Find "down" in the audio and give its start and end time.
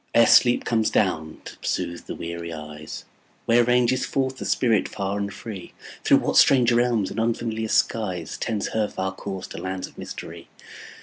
0.89-1.37